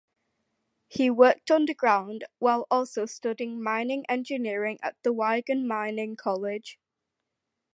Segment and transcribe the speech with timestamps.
[0.87, 6.79] He worked underground while also studying mining engineering at the Wigan Mining College.